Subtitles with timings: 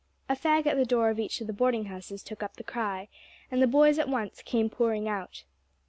[0.27, 3.07] A fag at the door of each of the boarding houses took up the cry,
[3.51, 5.43] and the boys at once came pouring out.